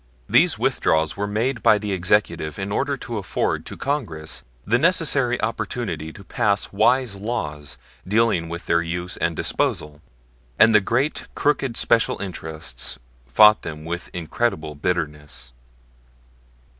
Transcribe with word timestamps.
These 0.27 0.57
withdrawals 0.57 1.15
were 1.15 1.27
made 1.27 1.61
by 1.61 1.77
the 1.77 1.91
Executive 1.91 2.57
in 2.57 2.71
order 2.71 2.97
to 2.97 3.19
afford 3.19 3.67
to 3.67 3.77
Congress 3.77 4.41
the 4.65 4.79
necessary 4.79 5.39
opportunity 5.43 6.11
to 6.11 6.23
pass 6.23 6.73
wise 6.73 7.15
laws 7.15 7.77
dealing 8.07 8.49
with 8.49 8.65
their 8.65 8.81
use 8.81 9.15
and 9.17 9.35
disposal; 9.35 10.01
and 10.57 10.73
the 10.73 10.81
great 10.81 11.27
crooked 11.35 11.77
special 11.77 12.19
interests 12.19 12.97
fought 13.27 13.61
them 13.61 13.85
with 13.85 14.09
incredible 14.11 14.73
bitterness. 14.73 15.51